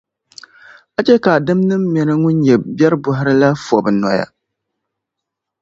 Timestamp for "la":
3.41-3.47